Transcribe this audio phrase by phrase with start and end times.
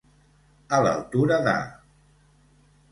[0.77, 1.57] A l'altura de.